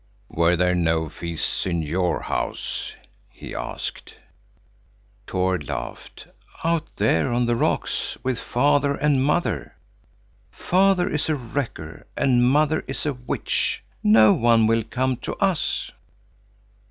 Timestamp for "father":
8.39-8.95, 10.49-11.07